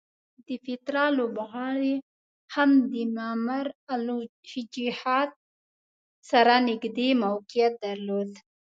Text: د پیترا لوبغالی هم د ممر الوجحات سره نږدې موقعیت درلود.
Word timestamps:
د 0.47 0.49
پیترا 0.63 1.05
لوبغالی 1.17 1.95
هم 2.53 2.69
د 2.91 2.93
ممر 3.17 3.65
الوجحات 3.93 5.31
سره 6.29 6.53
نږدې 6.69 7.09
موقعیت 7.23 7.73
درلود. 7.85 8.31